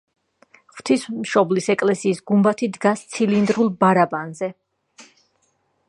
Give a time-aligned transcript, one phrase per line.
[0.77, 4.51] ღვთისმშობლის ეკლესიის გუმბათი დგას ცილინდრულ ბარაბანზე.